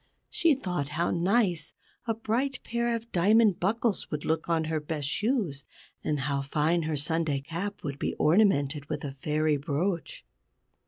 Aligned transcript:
She 0.31 0.55
thought 0.55 0.87
how 0.97 1.11
nice 1.11 1.75
a 2.07 2.15
bright 2.15 2.59
pair 2.63 2.95
of 2.95 3.11
diamond 3.11 3.59
buckles 3.59 4.09
would 4.09 4.25
look 4.25 4.49
on 4.49 4.63
her 4.63 4.79
best 4.79 5.07
shoes, 5.07 5.63
and 6.03 6.21
how 6.21 6.41
fine 6.41 6.81
her 6.89 6.97
Sunday 6.97 7.39
cap 7.39 7.83
would 7.83 7.99
be 7.99 8.15
ornamented 8.15 8.89
with 8.89 9.03
a 9.03 9.11
Fairy 9.11 9.57
brooch. 9.57 10.25